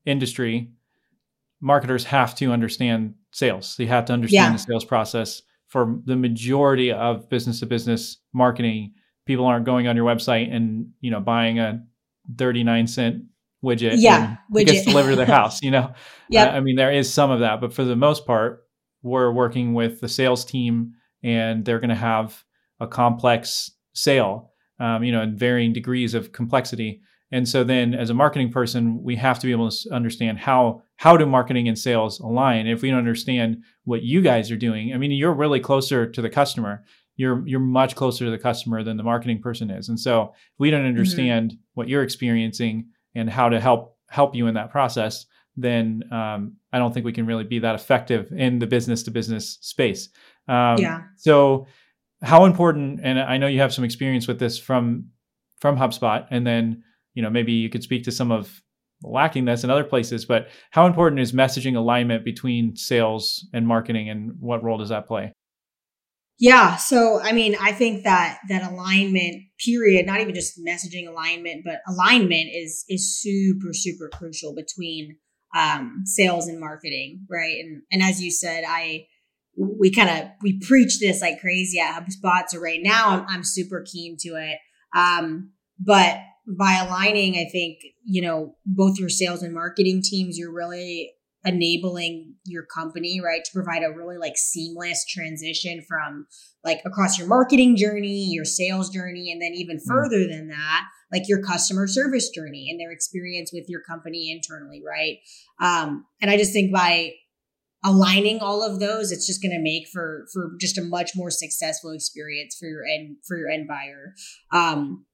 [0.04, 0.72] industry,
[1.60, 3.76] marketers have to understand sales.
[3.76, 4.52] They have to understand yeah.
[4.52, 5.42] the sales process.
[5.68, 8.94] For the majority of business to business marketing,
[9.30, 11.84] people aren't going on your website and you know buying a
[12.36, 13.22] 39 cent
[13.64, 14.66] widget yeah widget.
[14.66, 15.92] gets delivered to their house you know
[16.28, 18.64] yeah uh, i mean there is some of that but for the most part
[19.02, 22.42] we're working with the sales team and they're going to have
[22.80, 27.00] a complex sale um, you know in varying degrees of complexity
[27.32, 30.82] and so then as a marketing person, we have to be able to understand how
[30.96, 32.66] how do marketing and sales align.
[32.66, 36.22] If we don't understand what you guys are doing, I mean, you're really closer to
[36.22, 36.84] the customer.
[37.16, 39.88] You're you're much closer to the customer than the marketing person is.
[39.88, 40.88] And so if we don't mm-hmm.
[40.88, 41.60] understand mm-hmm.
[41.74, 46.78] what you're experiencing and how to help help you in that process, then um, I
[46.78, 50.08] don't think we can really be that effective in the business to business space.
[50.48, 51.02] Um, yeah.
[51.16, 51.66] So
[52.22, 55.06] how important, and I know you have some experience with this from
[55.60, 56.82] from HubSpot, and then
[57.20, 58.62] you know maybe you could speak to some of
[59.02, 64.08] lacking this in other places but how important is messaging alignment between sales and marketing
[64.08, 65.30] and what role does that play
[66.38, 71.62] yeah so i mean i think that that alignment period not even just messaging alignment
[71.62, 75.16] but alignment is is super super crucial between
[75.54, 79.06] um sales and marketing right and and as you said i
[79.56, 82.48] we kind of we preach this like crazy at HubSpot.
[82.48, 84.58] So right now I'm, I'm super keen to it.
[84.96, 86.18] Um, but
[86.58, 91.12] by aligning, I think, you know, both your sales and marketing teams, you're really
[91.44, 96.26] enabling your company, right, to provide a really like seamless transition from
[96.64, 99.88] like across your marketing journey, your sales journey, and then even mm.
[99.88, 104.82] further than that, like your customer service journey and their experience with your company internally,
[104.86, 105.18] right?
[105.60, 107.12] Um, and I just think by
[107.82, 111.30] aligning all of those, it's just going to make for for just a much more
[111.30, 114.14] successful experience for your end for your end buyer.
[114.52, 115.06] Um,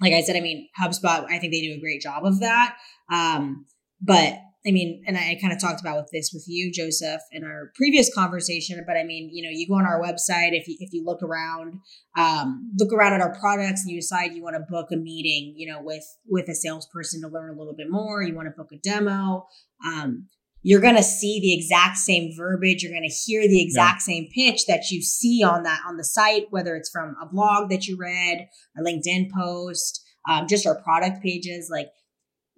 [0.00, 2.76] like I said, I mean, HubSpot, I think they do a great job of that.
[3.12, 3.66] Um,
[4.00, 7.44] but I mean, and I kind of talked about with this with you, Joseph, in
[7.44, 8.82] our previous conversation.
[8.86, 11.22] But I mean, you know, you go on our website if you if you look
[11.22, 11.80] around,
[12.16, 15.54] um, look around at our products, and you decide you want to book a meeting,
[15.56, 18.22] you know, with with a salesperson to learn a little bit more.
[18.22, 19.46] You want to book a demo.
[19.86, 20.28] Um,
[20.62, 22.82] you're going to see the exact same verbiage.
[22.82, 24.14] You're going to hear the exact yeah.
[24.14, 27.70] same pitch that you see on that on the site, whether it's from a blog
[27.70, 31.68] that you read, a LinkedIn post, um, just our product pages.
[31.70, 31.88] Like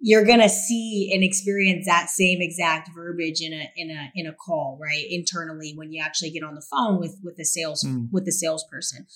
[0.05, 4.33] you're gonna see and experience that same exact verbiage in a in a in a
[4.33, 8.09] call right internally when you actually get on the phone with with the sales mm.
[8.11, 9.07] with the salesperson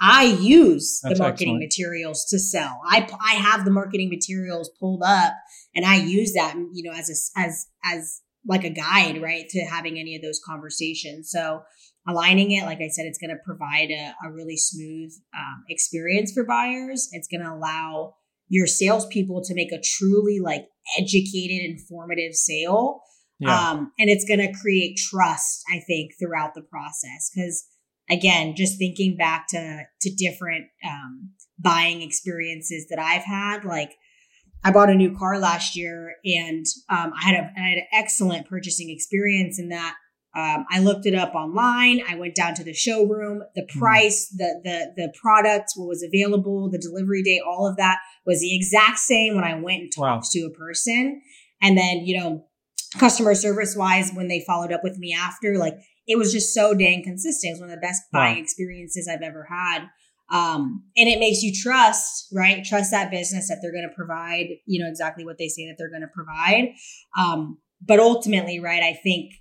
[0.00, 1.64] i use That's the marketing excellent.
[1.64, 5.34] materials to sell i i have the marketing materials pulled up
[5.74, 9.60] and i use that you know as a as as like a guide right to
[9.60, 11.62] having any of those conversations so
[12.08, 16.32] aligning it like i said it's going to provide a, a really smooth um, experience
[16.32, 18.14] for buyers it's going to allow
[18.50, 20.66] your salespeople to make a truly like
[20.98, 23.00] educated, informative sale.
[23.38, 23.70] Yeah.
[23.70, 27.30] Um, and it's going to create trust, I think, throughout the process.
[27.34, 27.64] Cause
[28.10, 33.92] again, just thinking back to, to different, um, buying experiences that I've had, like
[34.62, 37.86] I bought a new car last year and, um, I had a, I had an
[37.92, 39.94] excellent purchasing experience in that
[40.36, 42.02] um, I looked it up online.
[42.08, 43.42] I went down to the showroom.
[43.56, 43.78] The hmm.
[43.80, 44.38] price, mm.
[44.38, 48.54] the the the product, what was available, the delivery date, all of that was the
[48.54, 50.30] exact same when I went and talked wow.
[50.32, 51.20] to a person.
[51.60, 52.46] And then, you know,
[52.98, 55.74] customer service wise, when they followed up with me after, like
[56.06, 57.50] it was just so dang consistent.
[57.50, 59.88] It was one of the best buying experiences I've ever had.
[60.30, 62.64] Um, and it makes you trust, right?
[62.64, 65.76] Trust that business that they're going to provide, you know, exactly what they say that
[65.76, 66.74] they're going to provide.
[67.18, 69.32] Um, but ultimately, right, I think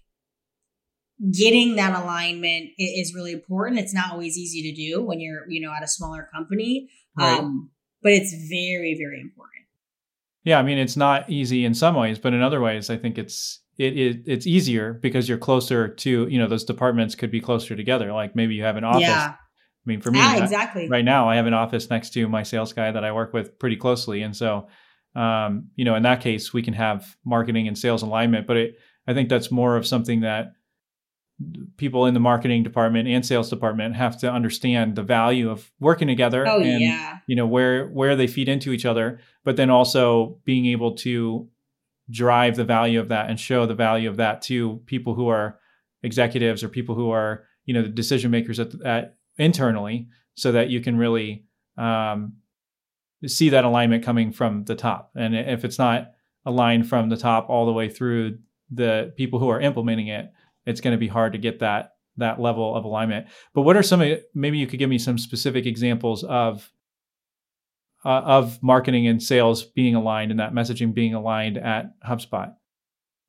[1.32, 3.80] getting that alignment is really important.
[3.80, 6.90] It's not always easy to do when you're, you know, at a smaller company.
[7.18, 7.40] Right.
[7.40, 7.70] Um,
[8.02, 9.66] but it's very, very important.
[10.44, 13.18] Yeah, I mean, it's not easy in some ways, but in other ways, I think
[13.18, 17.42] it's it, it it's easier because you're closer to you know those departments could be
[17.42, 18.12] closer together.
[18.14, 19.02] Like maybe you have an office.
[19.02, 19.36] Yeah.
[19.86, 20.90] I mean, for me, yeah, exactly.
[20.90, 23.58] right now, I have an office next to my sales guy that I work with
[23.60, 24.68] pretty closely, and so
[25.16, 28.46] um, you know, in that case, we can have marketing and sales alignment.
[28.46, 30.54] But it, I think that's more of something that
[31.78, 36.08] people in the marketing department and sales department have to understand the value of working
[36.08, 37.20] together oh, and yeah.
[37.28, 41.48] you know where where they feed into each other but then also being able to
[42.10, 45.58] drive the value of that and show the value of that to people who are
[46.04, 50.70] executives or people who are you know the decision makers at, at internally so that
[50.70, 51.46] you can really
[51.78, 52.34] um,
[53.26, 56.12] see that alignment coming from the top and if it's not
[56.46, 58.38] aligned from the top all the way through
[58.72, 60.32] the people who are implementing it
[60.66, 63.28] it's going to be hard to get that that level of alignment.
[63.54, 66.72] But what are some maybe you could give me some specific examples of
[68.06, 72.54] uh, of marketing and sales being aligned and that messaging being aligned at HubSpot?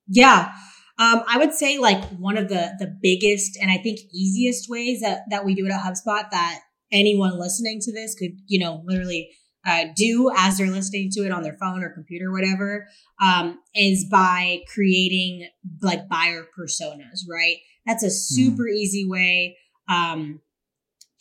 [0.07, 0.53] Yeah.
[1.01, 5.01] Um, I would say like one of the the biggest and I think easiest ways
[5.01, 6.61] that that we do it at HubSpot that
[6.93, 9.31] anyone listening to this could, you know, literally
[9.67, 12.87] uh, do as they're listening to it on their phone or computer, whatever,
[13.23, 15.49] um, is by creating
[15.83, 17.57] like buyer personas, right?
[17.87, 18.13] That's a hmm.
[18.13, 18.75] super mm.
[18.75, 19.57] easy way
[19.89, 20.41] um,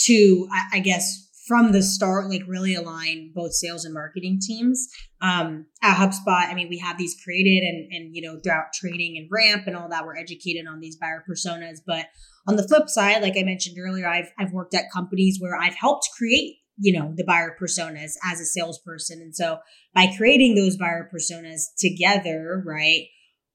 [0.02, 4.88] to, I, I, guess, from the start, like really align both sales and marketing teams.
[5.22, 9.18] Um, at HubSpot, I mean, we have these created and, and, you know, throughout training
[9.18, 11.80] and ramp and all that, we're educated on these buyer personas.
[11.86, 12.06] But
[12.48, 15.76] on the flip side, like I mentioned earlier, I've, I've worked at companies where I've
[15.76, 19.20] helped create you know, the buyer personas as a salesperson.
[19.22, 19.58] And so
[19.94, 23.08] by creating those buyer personas together, right?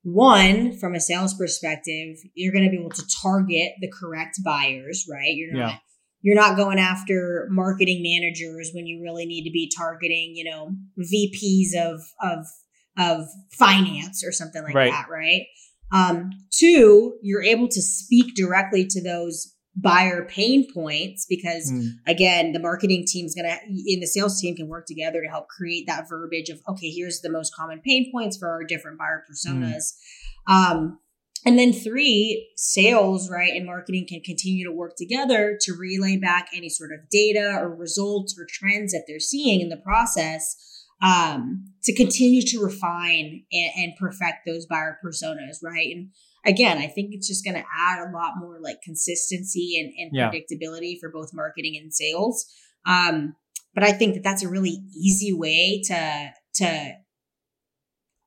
[0.03, 5.07] One, from a sales perspective, you're going to be able to target the correct buyers,
[5.11, 5.33] right?
[5.35, 5.77] You're not, yeah.
[6.25, 10.71] You're not going after marketing managers when you really need to be targeting, you know,
[10.99, 12.47] VPs of, of,
[12.99, 14.91] of finance or something like right.
[14.91, 15.43] that, right?
[15.93, 21.89] Um, two, you're able to speak directly to those buyer pain points because mm.
[22.07, 25.49] again the marketing team is gonna in the sales team can work together to help
[25.49, 29.25] create that verbiage of okay here's the most common pain points for our different buyer
[29.29, 29.95] personas
[30.49, 30.55] mm.
[30.55, 31.01] um,
[31.47, 36.49] and then three sales right and marketing can continue to work together to relay back
[36.55, 40.57] any sort of data or results or trends that they're seeing in the process
[41.03, 46.11] um, to continue to refine and, and perfect those buyer personas right and
[46.47, 50.11] again, I think it's just going to add a lot more like consistency and, and
[50.13, 50.31] yeah.
[50.31, 52.47] predictability for both marketing and sales.
[52.87, 53.35] Um,
[53.75, 56.93] but I think that that's a really easy way to to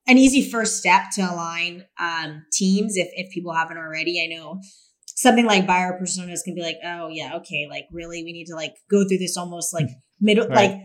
[0.07, 4.23] an easy first step to align um, teams if if people haven't already.
[4.23, 4.61] I know
[5.15, 8.55] something like buyer personas can be like, oh yeah, okay, like really, we need to
[8.55, 9.87] like go through this almost like
[10.21, 10.55] middle right.
[10.55, 10.81] like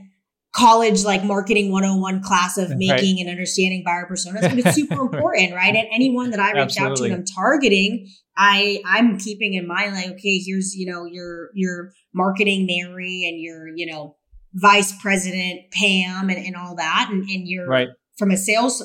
[0.54, 3.20] college like marketing 101 class of making right.
[3.20, 5.74] and understanding buyer personas, but it's super important, right?
[5.74, 6.90] And anyone that I reach Absolutely.
[6.90, 11.04] out to and I'm targeting, I I'm keeping in mind like, okay, here's, you know,
[11.04, 14.16] your your marketing Mary and your, you know,
[14.54, 17.08] vice president Pam and, and all that.
[17.10, 17.88] And, and you're right.
[18.18, 18.82] from a sales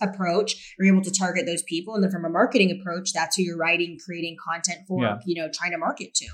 [0.00, 1.94] approach, you're able to target those people.
[1.94, 5.18] And then from a marketing approach, that's who you're writing, creating content for, yeah.
[5.24, 6.26] you know, trying to market to.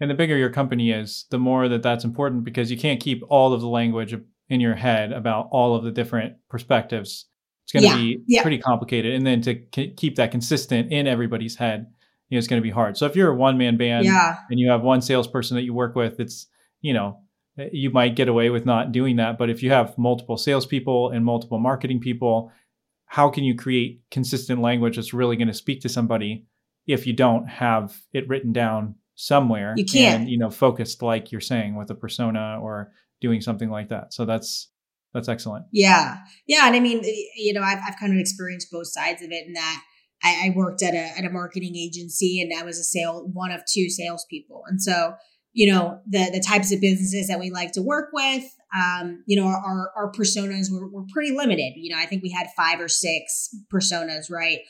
[0.00, 3.22] And the bigger your company is, the more that that's important because you can't keep
[3.28, 4.14] all of the language
[4.48, 7.26] in your head about all of the different perspectives.
[7.64, 7.96] It's going to yeah.
[7.96, 8.42] be yeah.
[8.42, 9.14] pretty complicated.
[9.14, 11.86] And then to k- keep that consistent in everybody's head,
[12.28, 12.96] you know, it's going to be hard.
[12.96, 14.36] So if you're a one man band yeah.
[14.50, 16.46] and you have one salesperson that you work with, it's,
[16.82, 17.20] you know,
[17.58, 19.38] eh, you might get away with not doing that.
[19.38, 22.52] But if you have multiple salespeople and multiple marketing people,
[23.06, 26.46] how can you create consistent language that's really going to speak to somebody
[26.86, 30.22] if you don't have it written down somewhere you can't.
[30.22, 34.12] and, you know focused like you're saying with a persona or doing something like that?
[34.12, 34.70] So that's
[35.12, 35.66] that's excellent.
[35.72, 36.18] Yeah.
[36.46, 37.02] Yeah and i mean
[37.36, 39.82] you know i've, I've kind of experienced both sides of it in that
[40.22, 43.52] I, I worked at a at a marketing agency and i was a sale one
[43.52, 44.62] of two salespeople.
[44.66, 45.14] And so
[45.52, 48.44] you know the the types of businesses that we like to work with
[48.76, 52.30] um, you know our our personas were, were pretty limited you know i think we
[52.30, 54.60] had five or six personas right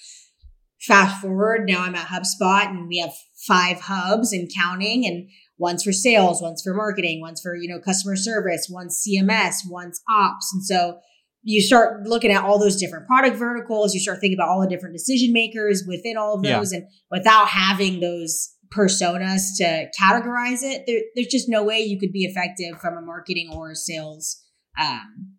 [0.84, 3.14] Fast forward, now I'm at HubSpot and we have
[3.46, 7.80] five hubs and counting and one's for sales, one's for marketing, one's for, you know,
[7.80, 10.52] customer service, one's CMS, one's ops.
[10.52, 10.98] And so
[11.42, 14.68] you start looking at all those different product verticals, you start thinking about all the
[14.68, 16.72] different decision makers within all of those.
[16.72, 16.80] Yeah.
[16.80, 22.12] And without having those personas to categorize it, there, there's just no way you could
[22.12, 24.40] be effective from a marketing or a sales
[24.80, 25.36] um,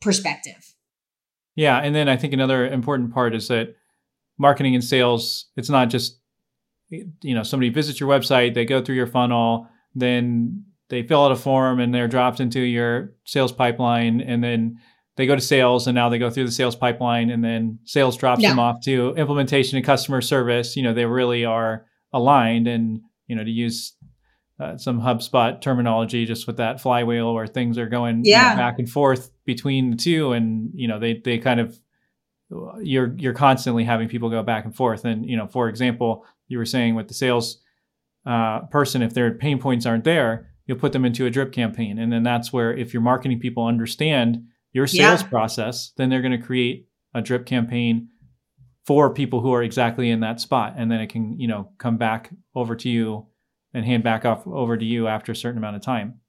[0.00, 0.74] perspective.
[1.56, 1.78] Yeah.
[1.78, 3.74] And then I think another important part is that
[4.38, 6.20] marketing and sales, it's not just
[6.90, 11.32] you know somebody visits your website, they go through your funnel, then they fill out
[11.32, 14.76] a form and they're dropped into your sales pipeline and then
[15.16, 18.16] they go to sales and now they go through the sales pipeline and then sales
[18.16, 18.50] drops yeah.
[18.50, 23.36] them off to implementation and customer service you know they really are aligned and you
[23.36, 23.94] know to use
[24.60, 28.50] uh, some HubSpot terminology just with that flywheel where things are going yeah.
[28.50, 31.78] you know, back and forth between the two and you know they they kind of
[32.80, 35.04] you're you're constantly having people go back and forth.
[35.04, 37.58] And you know, for example, you were saying with the sales
[38.26, 41.98] uh, person, if their pain points aren't there, you'll put them into a drip campaign,
[41.98, 45.28] and then that's where if your marketing people understand your sales yeah.
[45.28, 48.08] process, then they're going to create a drip campaign
[48.86, 51.96] for people who are exactly in that spot, and then it can you know come
[51.96, 53.26] back over to you
[53.72, 56.20] and hand back off over to you after a certain amount of time.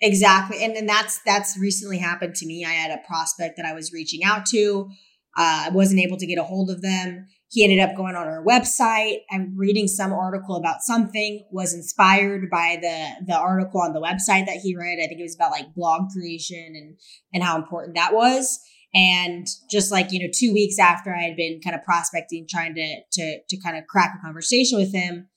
[0.00, 0.64] Exactly.
[0.64, 2.64] And then that's that's recently happened to me.
[2.64, 4.90] I had a prospect that I was reaching out to
[5.36, 7.26] uh, I wasn't able to get a hold of them.
[7.48, 12.50] He ended up going on our website and reading some article about something, was inspired
[12.50, 14.98] by the the article on the website that he read.
[15.02, 16.98] I think it was about like blog creation and
[17.32, 18.58] and how important that was.
[18.94, 22.74] And just like, you know, two weeks after I had been kind of prospecting, trying
[22.74, 25.28] to to to kind of crack a conversation with him,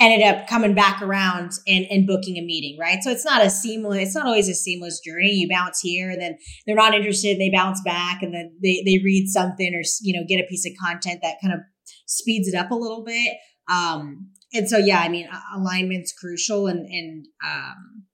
[0.00, 3.02] ended up coming back around and, and booking a meeting, right?
[3.02, 5.30] So it's not a seamless, it's not always a seamless journey.
[5.32, 9.00] You bounce here and then they're not interested, they bounce back and then they, they
[9.04, 11.60] read something or, you know, get a piece of content that kind of
[12.06, 13.36] speeds it up a little bit.
[13.70, 18.04] Um, and so, yeah, I mean, alignment's crucial and, and, um,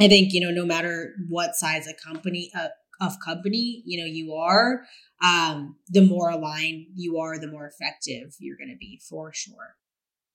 [0.00, 2.50] I think, you know, no matter what size a company,
[3.00, 4.82] of company, you know, you are,
[5.22, 9.76] um, the more aligned you are, the more effective you're going to be for sure.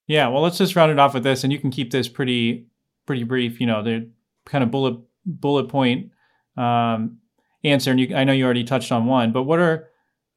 [0.07, 2.67] Yeah, well, let's just round it off with this, and you can keep this pretty
[3.05, 3.59] pretty brief.
[3.59, 4.09] You know, the
[4.45, 6.11] kind of bullet bullet point
[6.55, 7.17] um,
[7.63, 7.91] answer.
[7.91, 9.89] And you, I know you already touched on one, but what are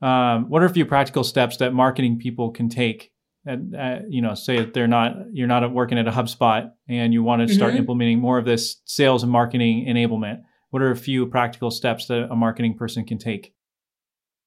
[0.02, 3.12] um, what are a few practical steps that marketing people can take?
[3.46, 7.12] And uh, you know, say that they're not you're not working at a HubSpot and
[7.12, 7.78] you want to start mm-hmm.
[7.78, 10.42] implementing more of this sales and marketing enablement.
[10.70, 13.54] What are a few practical steps that a marketing person can take?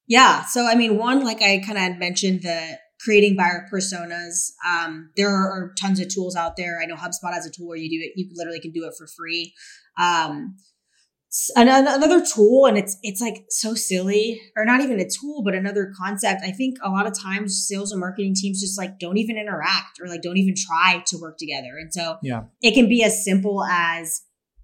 [0.07, 0.43] Yeah.
[0.45, 4.51] So, I mean, one, like I kind of mentioned, the creating buyer personas.
[4.67, 6.79] Um, there are, tons of tools out there.
[6.81, 8.13] I know HubSpot has a tool where you do it.
[8.15, 9.53] You literally can do it for free.
[9.99, 10.55] Um,
[11.55, 15.91] another tool, and it's it's like so silly, or not even a tool, but another
[15.97, 16.41] concept.
[16.43, 19.99] I think a lot of times sales and marketing teams just like don't even interact
[20.01, 21.77] or like don't even try to work together.
[21.79, 22.43] And so yeah.
[22.61, 24.21] it can be as simple as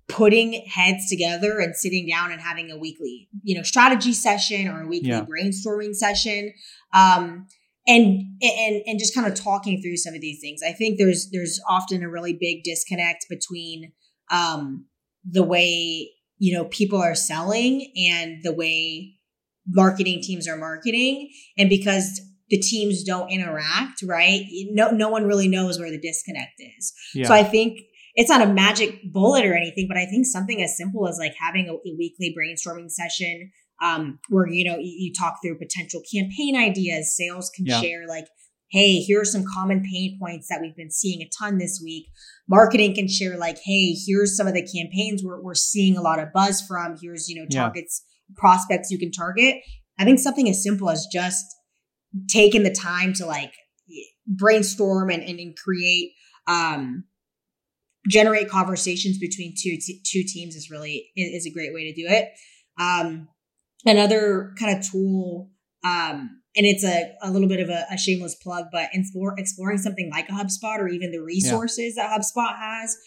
[0.09, 4.81] putting heads together and sitting down and having a weekly, you know, strategy session or
[4.81, 5.25] a weekly yeah.
[5.25, 6.51] brainstorming session.
[6.93, 7.47] Um,
[7.87, 11.29] and and and just kind of talking through some of these things i think there's
[11.31, 13.91] there's often a really big disconnect between
[14.31, 14.85] um
[15.29, 19.15] the way you know people are selling and the way
[19.67, 25.47] marketing teams are marketing and because the teams don't interact right no no one really
[25.47, 27.27] knows where the disconnect is yeah.
[27.27, 27.79] so i think
[28.15, 31.33] it's not a magic bullet or anything, but I think something as simple as like
[31.39, 33.51] having a, a weekly brainstorming session
[33.81, 37.15] um, where you know you, you, talk through potential campaign ideas.
[37.15, 37.79] Sales can yeah.
[37.79, 38.25] share like,
[38.71, 42.07] hey, here are some common pain points that we've been seeing a ton this week.
[42.47, 46.19] Marketing can share like, hey, here's some of the campaigns we're, we're seeing a lot
[46.19, 46.97] of buzz from.
[47.01, 48.35] Here's you know targets, yeah.
[48.37, 49.57] prospects you can target.
[49.97, 51.45] I think something as simple as just
[52.27, 53.53] taking the time to like
[54.27, 56.13] brainstorm and, and, and create
[56.47, 57.03] um,
[58.07, 62.07] generate conversations between two t- two teams is really is a great way to do
[62.07, 62.29] it.
[62.79, 63.27] Um,
[63.85, 65.49] another kind of tool,
[65.83, 69.77] um, and it's a, a little bit of a, a shameless plug, but explore, exploring
[69.77, 72.07] something like a HubSpot or even the resources yeah.
[72.07, 72.97] that HubSpot has.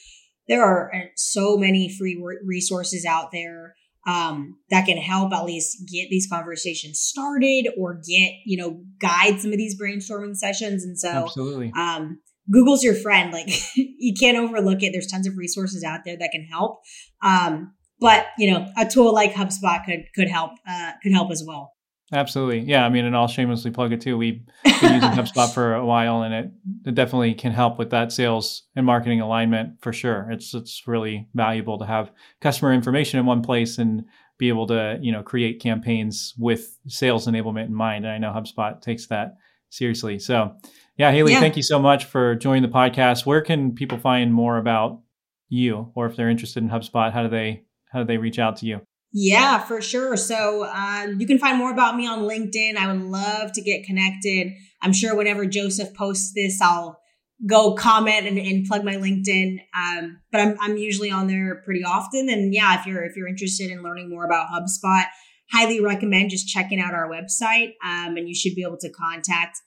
[0.48, 3.74] There are uh, so many free resources out there
[4.06, 9.40] um, that can help at least get these conversations started or get you know guide
[9.40, 10.84] some of these brainstorming sessions.
[10.84, 11.72] And so, absolutely.
[11.78, 12.20] Um,
[12.50, 13.32] Google's your friend.
[13.32, 14.92] Like you can't overlook it.
[14.92, 16.80] There's tons of resources out there that can help.
[17.22, 21.44] Um, but you know, a tool like HubSpot could could help uh, could help as
[21.46, 21.72] well.
[22.14, 22.84] Absolutely, yeah.
[22.84, 24.18] I mean, and I'll shamelessly plug it too.
[24.18, 26.52] We've been using HubSpot for a while, and it,
[26.84, 30.28] it definitely can help with that sales and marketing alignment for sure.
[30.30, 32.12] It's it's really valuable to have
[32.42, 34.04] customer information in one place and
[34.36, 38.04] be able to you know create campaigns with sales enablement in mind.
[38.04, 39.36] And I know HubSpot takes that
[39.70, 40.18] seriously.
[40.18, 40.54] So
[40.96, 41.40] yeah, Hailey, yeah.
[41.40, 43.24] thank you so much for joining the podcast.
[43.24, 45.00] Where can people find more about
[45.48, 48.56] you, or if they're interested in HubSpot, how do they how do they reach out
[48.56, 48.80] to you?
[49.12, 50.16] Yeah, for sure.
[50.16, 52.76] So um, you can find more about me on LinkedIn.
[52.76, 54.52] I would love to get connected.
[54.80, 56.98] I'm sure whenever Joseph posts this, I'll
[57.46, 59.58] go comment and, and plug my LinkedIn.
[59.76, 62.28] Um, but I'm I'm usually on there pretty often.
[62.30, 65.04] And yeah, if you're if you're interested in learning more about HubSpot,
[65.52, 67.74] highly recommend just checking out our website.
[67.84, 69.58] Um, and you should be able to contact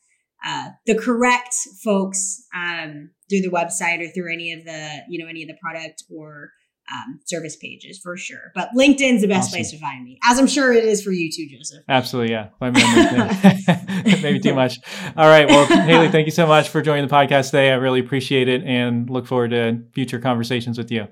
[0.46, 5.30] uh, the correct folks um, through the website or through any of the you know
[5.30, 6.50] any of the product or
[6.92, 8.52] um, service pages for sure.
[8.54, 9.58] But LinkedIn's the best awesome.
[9.58, 11.84] place to find me, as I'm sure it is for you too, Joseph.
[11.90, 12.50] Absolutely, yeah.
[12.60, 14.22] Find me on LinkedIn.
[14.22, 14.80] Maybe too much.
[15.18, 15.48] All right.
[15.48, 17.72] Well, Hailey, thank you so much for joining the podcast today.
[17.72, 21.08] I really appreciate it and look forward to future conversations with you.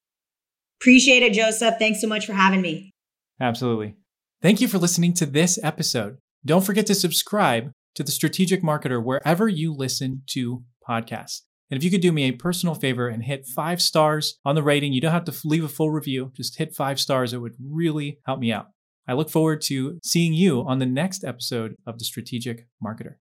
[0.80, 1.76] Appreciate it, Joseph.
[1.80, 2.92] Thanks so much for having me.
[3.40, 3.96] Absolutely.
[4.42, 6.18] Thank you for listening to this episode.
[6.46, 11.42] Don't forget to subscribe to the Strategic Marketer wherever you listen to podcasts.
[11.70, 14.64] And if you could do me a personal favor and hit five stars on the
[14.64, 17.34] rating, you don't have to leave a full review, just hit five stars.
[17.34, 18.68] It would really help me out.
[19.08, 23.12] I look forward to seeing you on the next episode of The Strategic Marketer.